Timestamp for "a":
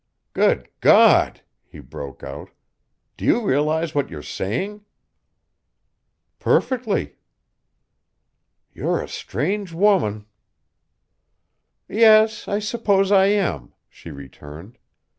9.03-9.07